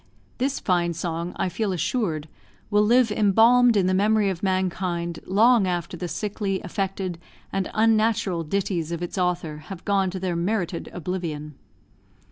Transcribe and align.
This 0.39 0.59
fine 0.59 0.93
song, 0.93 1.33
I 1.35 1.47
feel 1.47 1.71
assured, 1.71 2.27
will 2.71 2.81
live 2.81 3.11
embalmed 3.11 3.77
in 3.77 3.85
the 3.85 3.93
memory 3.93 4.31
of 4.31 4.41
mankind 4.41 5.19
long 5.27 5.67
after 5.67 5.95
the 5.95 6.07
sickly, 6.07 6.59
affected, 6.63 7.19
and 7.53 7.69
unnatural 7.75 8.43
ditties 8.43 8.91
of 8.91 9.03
its 9.03 9.19
author 9.19 9.57
have 9.69 9.85
gone 9.85 10.09
to 10.09 10.19
their 10.19 10.35
merited 10.35 10.89
oblivion. 10.91 11.53